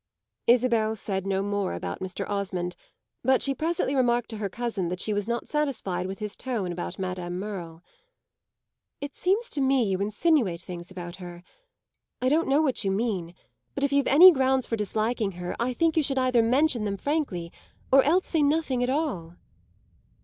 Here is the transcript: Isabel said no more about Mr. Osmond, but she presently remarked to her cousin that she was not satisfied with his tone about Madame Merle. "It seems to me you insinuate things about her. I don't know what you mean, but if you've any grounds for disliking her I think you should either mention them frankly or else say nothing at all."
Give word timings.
Isabel 0.47 0.95
said 0.95 1.27
no 1.27 1.43
more 1.43 1.73
about 1.75 1.99
Mr. 1.99 2.27
Osmond, 2.27 2.75
but 3.23 3.43
she 3.43 3.53
presently 3.53 3.95
remarked 3.95 4.31
to 4.31 4.37
her 4.37 4.49
cousin 4.49 4.87
that 4.87 4.99
she 4.99 5.13
was 5.13 5.27
not 5.27 5.47
satisfied 5.47 6.07
with 6.07 6.17
his 6.17 6.35
tone 6.35 6.71
about 6.71 6.97
Madame 6.97 7.37
Merle. 7.37 7.83
"It 8.99 9.15
seems 9.15 9.47
to 9.51 9.61
me 9.61 9.83
you 9.83 9.99
insinuate 10.01 10.59
things 10.61 10.89
about 10.89 11.17
her. 11.17 11.43
I 12.19 12.29
don't 12.29 12.47
know 12.47 12.63
what 12.63 12.83
you 12.83 12.89
mean, 12.89 13.35
but 13.75 13.83
if 13.83 13.93
you've 13.93 14.07
any 14.07 14.31
grounds 14.31 14.65
for 14.65 14.75
disliking 14.75 15.33
her 15.33 15.55
I 15.59 15.71
think 15.71 15.95
you 15.95 16.01
should 16.01 16.17
either 16.17 16.41
mention 16.41 16.83
them 16.83 16.97
frankly 16.97 17.51
or 17.93 18.01
else 18.01 18.27
say 18.27 18.41
nothing 18.41 18.81
at 18.81 18.89
all." 18.89 19.35